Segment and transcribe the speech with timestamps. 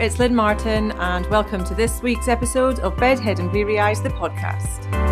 [0.00, 4.08] it's Lynn Martin, and welcome to this week's episode of Bedhead and Bleary Eyes, the
[4.08, 5.09] podcast.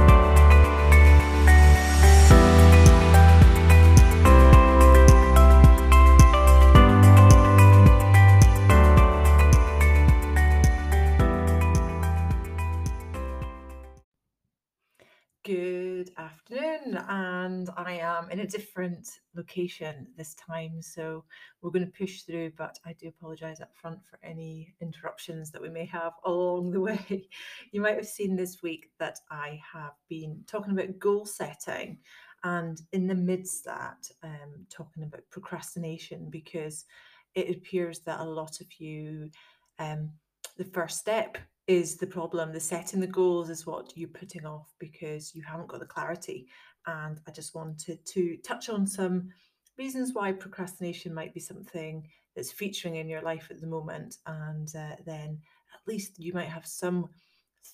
[15.49, 21.25] Good afternoon, and I am in a different location this time, so
[21.63, 22.53] we're going to push through.
[22.59, 26.81] But I do apologise up front for any interruptions that we may have along the
[26.83, 27.31] way.
[27.73, 31.97] You might have seen this week that I have been talking about goal setting,
[32.45, 36.85] and in the midst that, um, talking about procrastination because
[37.35, 39.31] it appears that a lot of you,
[39.79, 40.11] um,
[40.59, 42.53] the first step is the problem.
[42.53, 46.49] The setting the goals is what you're putting off because you haven't got the clarity.
[46.87, 49.29] And I just wanted to touch on some
[49.77, 54.17] reasons why procrastination might be something that's featuring in your life at the moment.
[54.27, 55.39] And uh, then
[55.75, 57.11] at least you might have some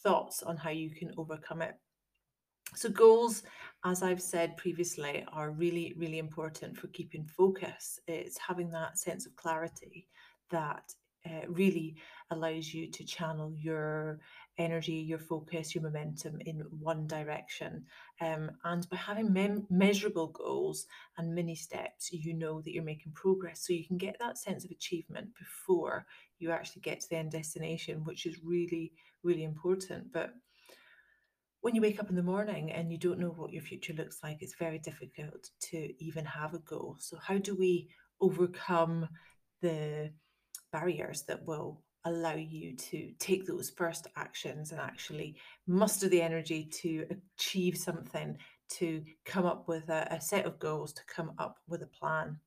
[0.03, 1.77] thoughts on how you can overcome it.
[2.75, 3.45] So, goals,
[3.85, 8.01] as I've said previously, are really, really important for keeping focus.
[8.09, 10.09] It's having that sense of clarity
[10.51, 10.93] that
[11.27, 11.97] uh, really
[12.35, 14.21] allows you to channel your
[14.59, 17.85] energy, your focus, your momentum in one direction.
[18.21, 20.87] Um, and by having mem- measurable goals
[21.19, 23.67] and mini steps, you know that you're making progress.
[23.67, 26.07] So you can get that sense of achievement before
[26.39, 30.13] you actually get to the end destination, which is really, really important.
[30.13, 30.31] But
[31.61, 34.19] when you wake up in the morning and you don't know what your future looks
[34.23, 36.97] like, it's very difficult to even have a goal.
[36.99, 37.89] So, how do we
[38.21, 39.09] overcome
[39.63, 40.13] the
[40.73, 46.65] barriers that will allow you to take those first actions and actually muster the energy
[46.65, 47.07] to
[47.39, 48.37] achieve something,
[48.69, 52.39] to come up with a, a, set of goals, to come up with a plan.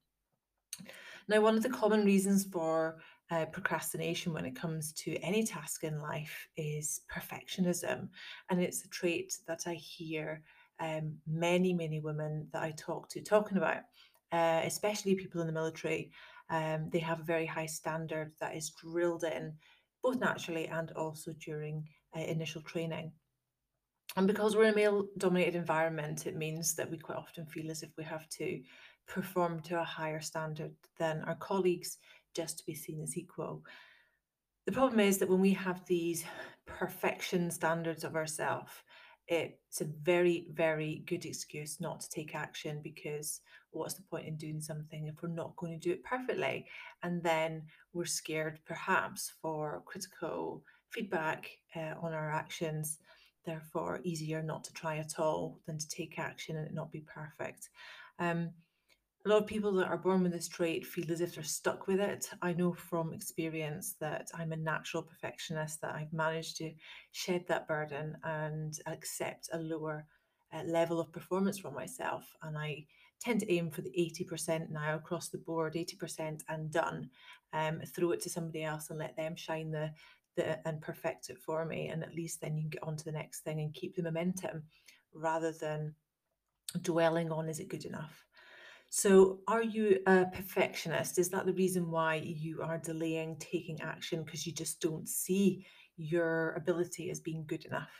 [1.28, 2.98] Now, one of the common reasons for
[3.32, 8.10] uh, procrastination when it comes to any task in life is perfectionism.
[8.50, 10.44] And it's a trait that I hear
[10.80, 13.82] um, many, many women that I talk to talking about,
[14.32, 16.12] uh, especially people in the military
[16.50, 19.54] um, they have a very high standard that is drilled in
[20.04, 23.12] both naturally and also during uh, initial training.
[24.16, 27.70] And because we're in a male dominated environment, it means that we quite often feel
[27.70, 28.62] as if we have to
[29.08, 31.98] perform to a higher standard than our colleagues
[32.36, 33.64] just to be seen as equal.
[34.66, 36.26] The problem is that when we have these
[36.66, 38.72] perfection standards of ourselves,
[39.27, 44.38] it's a very, very good excuse not to take action because what's the point in
[44.38, 46.65] doing something if we're not going to do it perfectly?
[47.04, 52.99] And then we're scared perhaps for critical feedback uh, on our actions.
[53.45, 57.02] Therefore, easier not to try at all than to take action and it not be
[57.02, 57.70] perfect.
[58.20, 58.52] Um,
[59.27, 61.86] a lot of people that are born with this trait feel as if they're stuck
[61.86, 62.30] with it.
[62.42, 66.71] I know from experience that I'm a natural perfectionist, that I've managed to
[67.11, 70.05] shed that burden and accept a lower
[70.54, 72.23] uh, level of performance from myself.
[72.42, 72.86] And I
[73.20, 77.10] tend to aim for the 80% now across the board, 80% and done.
[77.52, 79.92] Um, throw it to somebody else and let them shine the,
[80.37, 81.89] the and perfect it for me.
[81.89, 84.04] And at least then you can get on to the next thing and keep the
[84.04, 84.64] momentum
[85.14, 85.95] rather than
[86.82, 88.27] dwelling on is it good enough?
[88.89, 91.20] So, are you a perfectionist?
[91.20, 95.65] Is that the reason why you are delaying taking action because you just don't see
[95.98, 97.92] your ability as being good enough?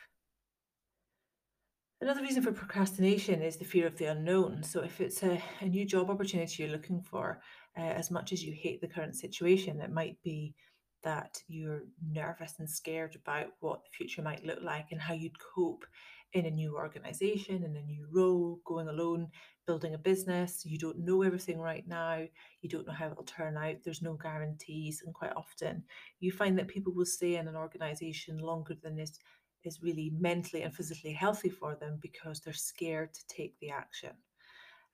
[2.00, 4.64] Another reason for procrastination is the fear of the unknown.
[4.64, 7.42] So, if it's a, a new job opportunity you're looking for,
[7.78, 10.56] uh, as much as you hate the current situation, it might be
[11.04, 15.40] that you're nervous and scared about what the future might look like and how you'd
[15.40, 15.86] cope
[16.34, 19.30] in a new organization, in a new role, going alone,
[19.66, 20.66] building a business.
[20.66, 22.26] You don't know everything right now.
[22.62, 23.78] You don't know how it'll turn out.
[23.84, 25.04] There's no guarantees.
[25.06, 25.84] And quite often
[26.20, 29.20] you find that people will stay in an organization longer than is,
[29.64, 34.12] is really mentally and physically healthy for them because they're scared to take the action.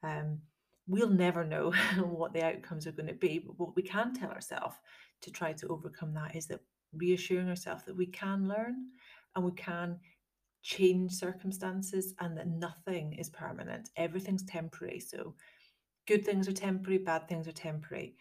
[0.04, 0.40] Um,
[0.88, 4.30] we'll never know what the outcomes are going to be, but what we can tell
[4.30, 4.76] ourselves
[5.24, 6.62] to try to overcome that is that
[6.94, 8.76] reassuring ourselves that we can learn
[9.36, 10.00] and we can
[10.62, 13.90] change circumstances and that nothing is permanent.
[13.98, 15.00] Everything's temporary.
[15.00, 15.36] So
[16.08, 18.16] good things are temporary, bad things are temporary.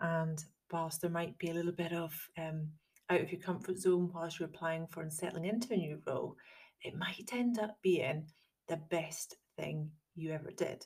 [0.00, 2.68] And whilst there might be a little bit of um,
[3.08, 6.36] out of your comfort zone whilst you're applying for and settling into a new role,
[6.82, 8.26] it might end up being
[8.68, 10.84] the best thing you ever did.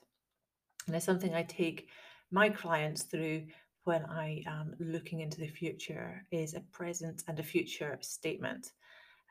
[0.87, 1.89] And it's something I take
[2.31, 3.47] my clients through
[3.91, 8.71] when I am looking into the future is a present and a future statement.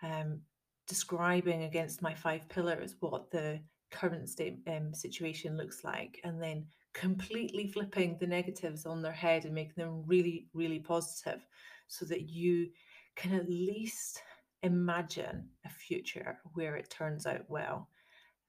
[0.03, 0.41] Um,
[0.85, 6.65] describing against my five pillars what the current state um, situation looks like and then
[6.94, 11.41] completely flipping the negatives on their head and making them really really positive
[11.88, 12.67] so that you
[13.15, 14.21] can at least
[14.63, 17.88] imagine a future where it turns out well.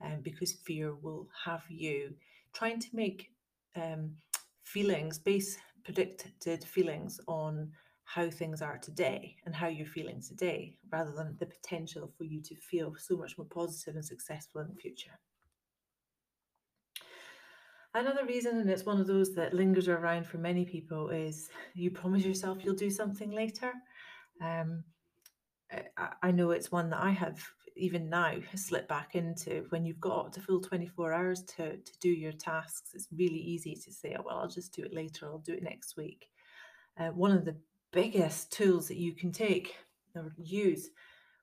[0.04, 2.14] Um, because fear will have you
[2.52, 3.30] trying to make
[3.76, 4.16] um,
[4.70, 7.70] feelings, base predicted feelings on
[8.04, 12.42] how things are today and how you're feeling today, rather than the potential for you
[12.42, 15.18] to feel so much more positive and successful in the future.
[17.94, 21.90] Another reason, and it's one of those that lingers around for many people, is you
[21.90, 23.72] promise yourself you'll do something later.
[24.40, 24.84] Um,
[25.96, 27.44] I, I know it's one that I have
[27.80, 29.66] even now slipped back into.
[29.70, 33.74] When you've got a full 24 hours to, to do your tasks, it's really easy
[33.74, 36.28] to say, oh, well, I'll just do it later, I'll do it next week.
[36.98, 37.56] Uh, one of the
[37.92, 39.76] biggest tools that you can take
[40.14, 40.90] or use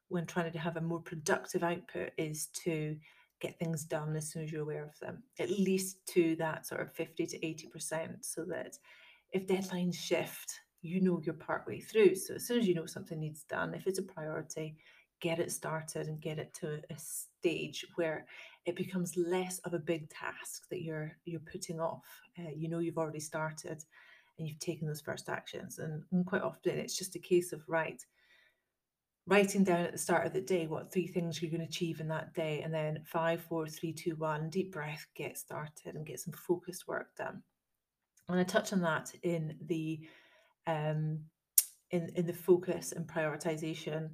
[0.09, 2.95] when trying to have a more productive output is to
[3.39, 6.81] get things done as soon as you're aware of them, at least to that sort
[6.81, 8.77] of 50 to 80%, so that
[9.31, 12.15] if deadlines shift, you know you're partway through.
[12.15, 14.77] So as soon as you know something needs done, if it's a priority,
[15.19, 18.25] get it started and get it to a stage where
[18.65, 22.05] it becomes less of a big task that you're you're putting off.
[22.37, 23.83] Uh, you know you've already started
[24.37, 27.61] and you've taken those first actions, and, and quite often it's just a case of
[27.67, 28.05] right
[29.27, 31.99] writing down at the start of the day what three things you're going to achieve
[31.99, 36.05] in that day, and then five, four, three, two, one, deep breath, get started and
[36.05, 37.41] get some focused work done.
[38.29, 39.99] And I touch on that in the
[40.65, 41.19] um,
[41.91, 44.09] in in the focus and prioritization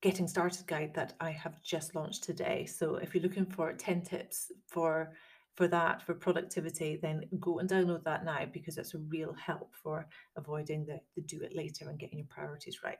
[0.00, 2.66] getting started guide that I have just launched today.
[2.66, 5.12] So if you're looking for 10 tips for
[5.54, 9.74] for that for productivity, then go and download that now because it's a real help
[9.74, 10.06] for
[10.36, 12.98] avoiding the, the do it later and getting your priorities right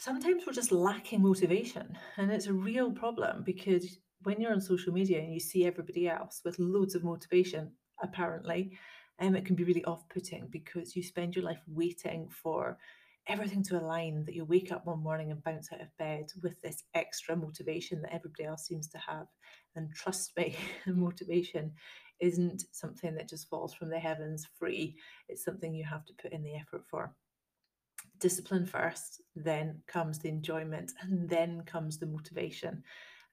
[0.00, 1.96] sometimes we're just lacking motivation.
[2.16, 6.08] And it's a real problem because when you're on social media and you see everybody
[6.08, 7.70] else with loads of motivation,
[8.02, 8.78] apparently,
[9.20, 12.78] um, it can be really off putting because you spend your life waiting for
[13.28, 16.60] everything to align that you wake up one morning and bounce out of bed with
[16.62, 19.26] this extra motivation that everybody else seems to have.
[19.76, 20.56] And trust me,
[20.86, 21.72] motivation
[22.20, 24.96] isn't something that just falls from the heavens free,
[25.28, 27.14] it's something you have to put in the effort for
[28.18, 32.82] discipline first, then comes the enjoyment, and then comes the motivation.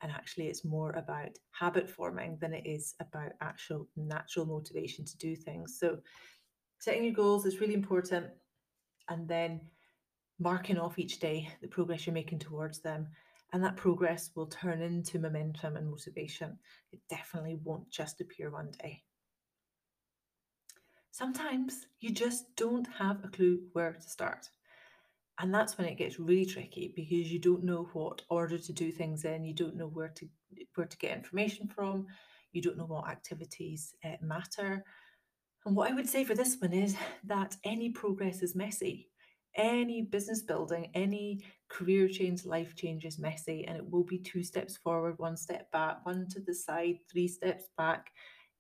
[0.02, 5.18] And actually, it's more about habit forming than it is about actual natural motivation to
[5.18, 5.78] do things.
[5.80, 5.98] So,
[6.80, 8.28] setting your goals is really important.
[9.10, 9.62] And then
[10.40, 13.08] marking off each day the progress you're making towards them.
[13.54, 16.60] And that progress will turn into momentum and motivation.
[16.92, 19.04] It definitely won't just appear one day.
[21.12, 24.50] Sometimes you just don't have a clue where to start.
[25.40, 28.92] And that's when it gets really tricky because you don't know what order to do
[28.92, 30.28] things in, you don't know where to
[30.76, 32.08] where to get information from,
[32.52, 34.84] you don't know what activities uh, matter.
[35.66, 39.10] And what I would say for this one is that any progress is messy.
[39.58, 44.44] Any business building, any career change, life change is messy, and it will be two
[44.44, 48.12] steps forward, one step back, one to the side, three steps back,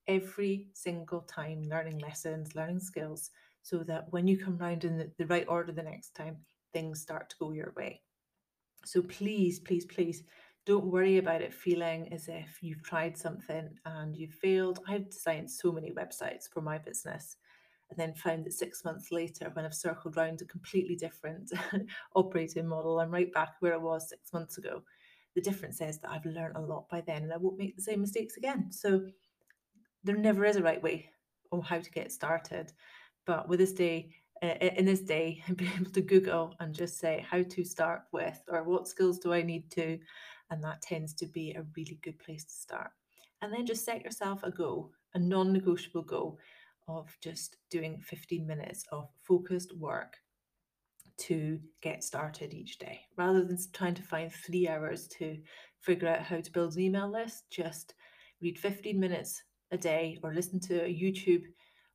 [0.07, 3.29] every single time, learning lessons, learning skills,
[3.61, 6.38] so that when you come round in the, the right order the next time,
[6.73, 8.01] things start to go your way.
[8.85, 10.23] So please, please, please
[10.65, 14.80] don't worry about it feeling as if you've tried something and you've failed.
[14.87, 17.37] I've designed so many websites for my business
[17.89, 21.51] and then found that six months later, when I've circled around a completely different
[22.15, 24.83] operating model, I'm right back where I was six months ago.
[25.35, 27.81] The difference is that I've learned a lot by then and I won't make the
[27.81, 28.71] same mistakes again.
[28.71, 29.07] So
[30.03, 31.09] there never is a right way
[31.51, 32.73] on how to get started.
[33.25, 34.09] But with this day,
[34.41, 38.63] in this day be able to Google and just say how to start with or
[38.63, 39.99] what skills do I need to,
[40.49, 42.91] and that tends to be a really good place to start.
[43.41, 46.39] And then just set yourself a goal, a non negotiable goal
[46.87, 50.17] of just doing 15 minutes of focused work
[51.17, 55.37] to get started each day rather than trying to find three hours to
[55.81, 57.45] figure out how to build an email list.
[57.49, 57.95] Just
[58.41, 59.41] read 15 minutes
[59.71, 61.44] a day or listen to a YouTube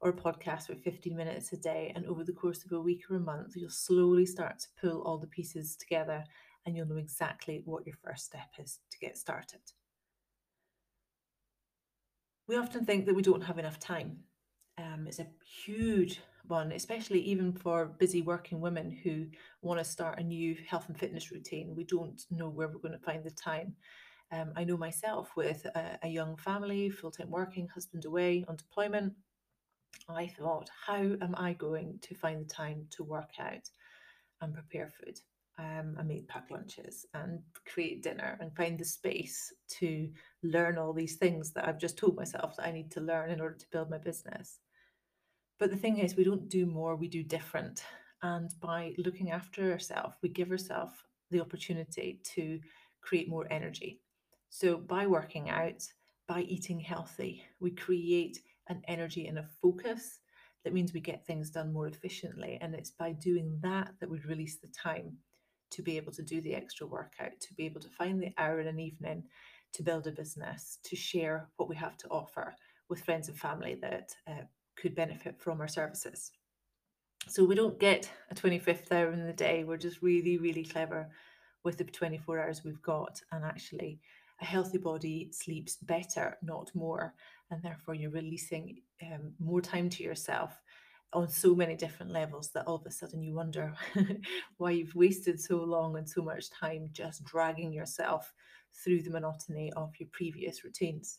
[0.00, 1.92] or a podcast for 15 minutes a day.
[1.94, 5.02] And over the course of a week or a month, you'll slowly start to pull
[5.02, 6.25] all the pieces together
[6.66, 9.61] and you'll know exactly what your first step is to get started.
[12.49, 14.18] We often think that we don't have enough time.
[14.92, 15.26] Um, it's a
[15.64, 19.26] huge one, especially even for busy working women who
[19.62, 21.75] want to start a new health and fitness routine.
[21.75, 23.75] We don't know where we're going to find the time.
[24.32, 28.56] Um, I know myself with a, a young family, full time working, husband away on
[28.56, 29.12] deployment.
[30.08, 33.68] I thought, how am I going to find the time to work out
[34.40, 35.20] and prepare food
[35.58, 37.40] um, and make pack lunches and
[37.72, 40.11] create dinner and find the space to
[40.42, 43.40] learn all these things that I've just told myself that I need to learn in
[43.40, 44.58] order to build my business?
[45.62, 47.85] But the thing is, we don't do more, we do different.
[48.23, 50.92] And by looking after ourselves, we give ourselves
[51.31, 52.59] the opportunity to
[53.00, 54.00] create more energy.
[54.50, 55.87] So, by working out,
[56.26, 58.40] by eating healthy, we create
[58.71, 60.19] an energy and a focus
[60.64, 62.59] that means we get things done more efficiently.
[62.61, 65.16] And it's by doing that that we release the time
[65.71, 68.59] to be able to do the extra workout, to be able to find the hour
[68.59, 69.23] in an evening
[69.75, 72.52] to build a business, to share what we have to offer
[72.88, 74.42] with friends and family that uh,
[74.76, 76.33] could benefit from our services.
[77.29, 79.64] So we don't get a 25th hour in the day.
[79.64, 81.09] We're just really, really clever
[81.64, 83.21] with the 24 hours we've got.
[83.31, 84.00] And actually,
[84.41, 87.14] a healthy body sleeps better, not more.
[87.50, 90.61] And therefore, you're releasing um, more time to yourself
[91.12, 93.75] on so many different levels that all of a sudden you wonder
[94.57, 98.33] why you've wasted so long and so much time just dragging yourself
[98.73, 101.19] through the monotony of your previous routines.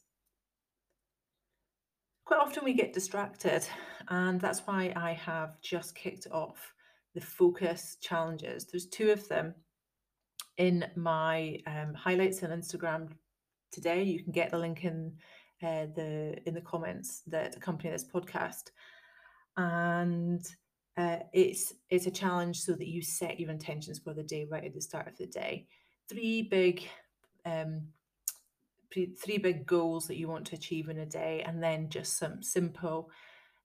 [2.34, 3.63] Quite often we get distracted,
[4.08, 6.74] and that's why I have just kicked off
[7.13, 8.66] the focus challenges.
[8.66, 9.54] There's two of them
[10.58, 13.10] in my um, highlights on Instagram
[13.72, 14.02] today.
[14.02, 15.13] You can get the link in
[15.62, 18.72] uh, the in the comments that accompany this podcast,
[19.58, 20.44] and
[20.98, 24.66] uh, it's it's a challenge so that you set your intentions for the day right
[24.66, 25.68] at the start of the day.
[26.10, 26.82] Three big
[27.46, 27.90] um,
[28.94, 32.44] three big goals that you want to achieve in a day, and then just some
[32.44, 33.10] simple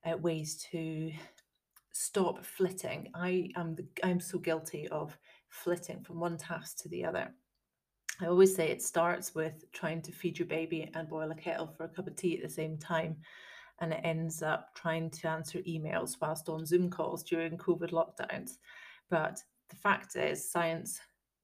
[0.04, 1.12] uh, ways to
[1.92, 3.11] stop flitting.
[3.14, 5.16] I am the, I'm so guilty of
[5.49, 7.28] flitting from one task to the other.
[8.20, 11.73] I always say it starts with trying to feed your baby and boil a kettle
[11.76, 13.16] for a cup of tea at the same time.
[13.80, 18.58] And it ends up trying to answer emails whilst on Zoom calls during COVID lockdowns.
[19.08, 21.00] But the fact is, science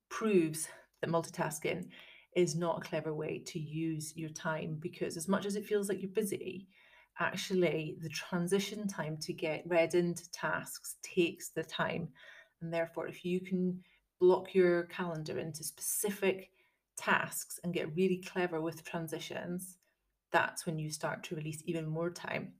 [0.08, 0.68] proves
[1.00, 1.88] that multitasking
[2.34, 5.88] is not a clever way to use your time because, as much as it feels
[5.88, 6.68] like you're busy,
[7.20, 12.08] actually the transition time to get read into tasks takes the time.
[12.60, 13.80] And therefore, if you can
[14.20, 16.50] block your calendar into specific
[16.96, 19.78] tasks and get really clever with transitions,
[20.32, 22.52] that's when you start to release even more time.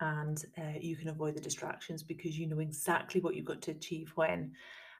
[0.00, 3.70] And uh, you can avoid the distractions because you know exactly what you've got to
[3.70, 4.52] achieve when.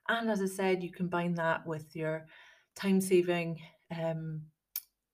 [0.09, 2.27] And as I said, you combine that with your
[2.77, 3.61] time saving
[3.97, 4.43] um,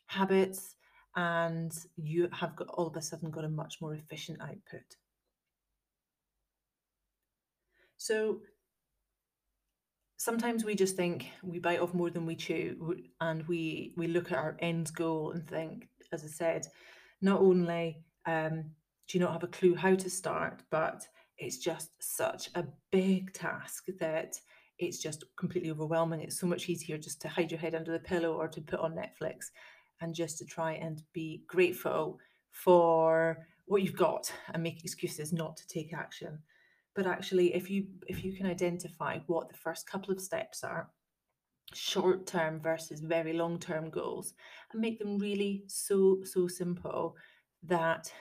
[0.06, 0.74] habits,
[1.16, 4.96] and you have got all of a sudden got a much more efficient output.
[7.96, 8.40] So
[10.22, 14.30] sometimes we just think we bite off more than we chew and we we look
[14.30, 16.64] at our end goal and think as i said
[17.20, 18.62] not only um,
[19.08, 21.04] do you not have a clue how to start but
[21.38, 24.36] it's just such a big task that
[24.78, 26.20] it's just completely overwhelming.
[26.20, 28.80] It's so much easier just to hide your head under the pillow or to put
[28.80, 29.50] on netflix
[30.00, 32.18] and just to try and be grateful
[32.50, 36.38] for what you've got and make excuses not to take action.
[36.94, 40.90] But actually if you if you can identify what the first couple of steps are
[41.74, 44.34] short term versus very long term goals
[44.72, 47.16] and make them really so so simple
[47.62, 48.12] that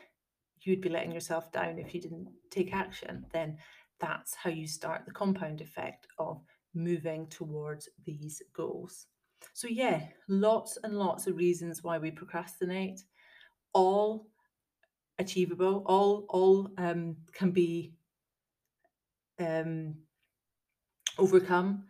[0.61, 3.57] you'd be letting yourself down if you didn't take action then
[4.01, 6.41] that's how you start the compound effect of
[6.75, 9.07] moving towards these goals
[9.53, 13.01] so yeah lots and lots of reasons why we procrastinate
[13.73, 14.27] all
[15.19, 17.93] achievable all all um, can be
[19.39, 19.95] um,
[21.19, 21.85] overcome.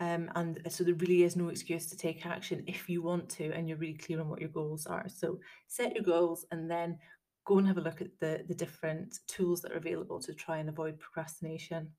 [0.00, 3.52] Um, and so there really is no excuse to take action if you want to
[3.52, 5.06] and you're really clear on what your goals are.
[5.08, 6.98] So set your goals and then
[7.46, 10.58] go and have a look at the, the different tools that are available to try
[10.58, 11.90] and avoid procrastination.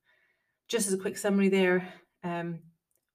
[0.68, 1.92] Just as a quick summary there,
[2.24, 2.60] um,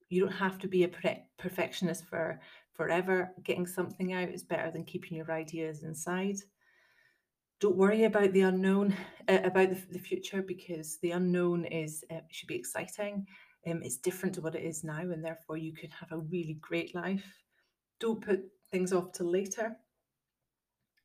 [0.08, 2.40] you don't have to be a perfectionist for
[2.74, 3.30] forever.
[3.44, 6.38] Getting something out is better than keeping your ideas inside
[7.62, 8.92] don't worry about the unknown,
[9.28, 13.24] uh, about the, the, future, because the unknown is uh, should be exciting.
[13.68, 16.58] Um, it's different to what it is now, and therefore you could have a really
[16.60, 17.24] great life.
[18.00, 18.40] Don't put
[18.72, 19.76] things off till later.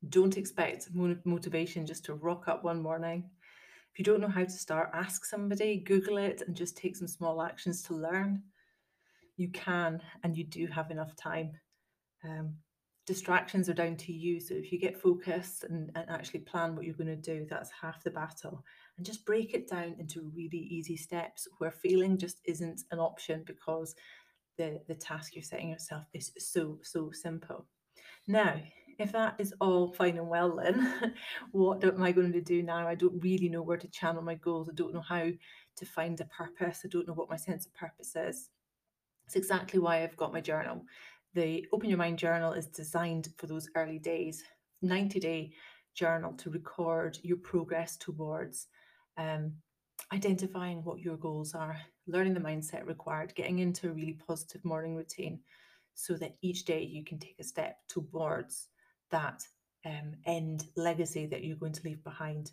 [0.10, 3.30] Don't expect motivation just to rock up one morning.
[3.92, 7.08] If you don't know how to start, ask somebody, Google it, and just take some
[7.08, 8.44] small actions to learn.
[9.38, 11.51] You can, and you do have enough time.
[12.24, 12.56] Um,
[13.08, 14.39] distractions are down to you.
[14.39, 17.72] So if you get focused and, and actually plan what you're going to do, that's
[17.72, 18.63] half the battle.
[18.98, 23.44] And just break it down into really easy steps where failing just isn't an option
[23.48, 23.96] because
[24.58, 27.66] the, the task you're setting yourself is so, so simple.
[28.27, 28.60] Now,
[29.00, 31.13] if that is all fine and well, then
[31.51, 32.88] what am I going to do now?
[32.88, 34.70] I don't really know where to channel my goals.
[34.70, 35.30] I don't know how
[35.77, 36.82] to find a purpose.
[36.84, 38.50] I don't know what my sense of purpose is.
[39.27, 40.84] It's exactly why I've got my journal
[41.38, 44.44] the Open Your Mind journal is designed for those early days,
[44.82, 45.51] 90 day
[45.94, 48.68] journal to record your progress towards
[49.18, 49.54] um,
[50.12, 54.96] identifying what your goals are, learning the mindset required, getting into a really positive morning
[54.96, 55.39] routine
[55.94, 58.70] so that each day you can take a step towards
[59.11, 59.43] that
[59.85, 62.51] um, end legacy that you're going to leave behind.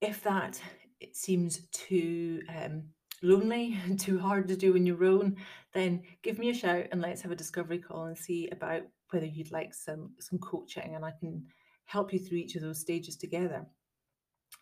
[0.00, 0.60] If that
[1.00, 2.84] it seems too um,
[3.22, 5.36] lonely too hard to do on your own,
[5.74, 9.26] then give me a shout and let's have a discovery call and see about whether
[9.26, 11.44] you'd like some some coaching and I can
[11.84, 13.66] help you through each of those stages together.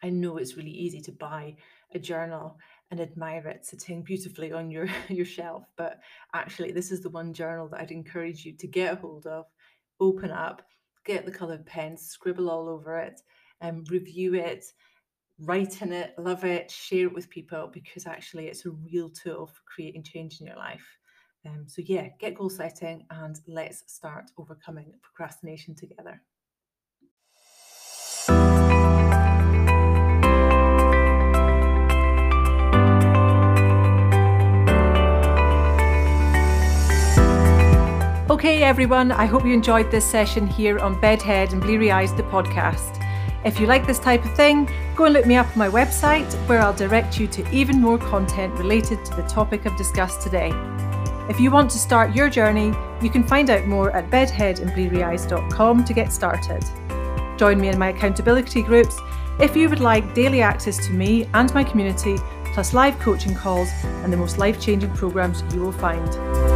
[0.03, 1.57] I know it's really easy to buy
[1.95, 2.59] a journal
[2.91, 6.01] and admire it sitting beautifully on your, your shelf, but
[6.35, 9.47] actually, this is the one journal that I'd encourage you to get a hold of,
[10.01, 10.63] open up,
[11.05, 13.21] get the coloured pens, scribble all over it,
[13.61, 14.65] and review it,
[15.41, 19.47] write in it, love it, share it with people because actually, it's a real tool
[19.47, 20.85] for creating change in your life.
[21.47, 26.21] Um, so, yeah, get goal setting and let's start overcoming procrastination together.
[38.41, 42.23] Okay, everyone, I hope you enjoyed this session here on Bedhead and Bleary Eyes, the
[42.23, 42.99] podcast.
[43.45, 44.67] If you like this type of thing,
[44.97, 47.99] go and look me up on my website where I'll direct you to even more
[47.99, 50.53] content related to the topic I've discussed today.
[51.29, 55.93] If you want to start your journey, you can find out more at bedheadandblearyeyes.com to
[55.93, 56.65] get started.
[57.39, 58.99] Join me in my accountability groups
[59.39, 62.17] if you would like daily access to me and my community,
[62.55, 66.50] plus live coaching calls and the most life changing programs you will find.